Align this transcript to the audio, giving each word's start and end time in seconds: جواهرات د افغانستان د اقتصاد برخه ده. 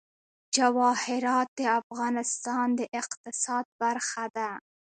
جواهرات 0.55 1.47
د 1.59 1.61
افغانستان 1.79 2.67
د 2.79 2.81
اقتصاد 2.99 3.65
برخه 3.81 4.25
ده. 4.37 4.49